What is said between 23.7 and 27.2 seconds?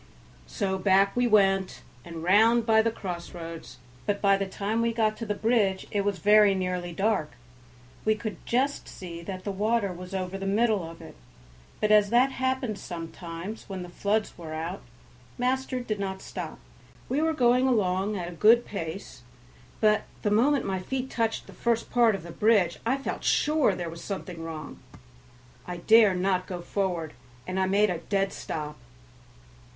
there was something wrong. I dare not go forward,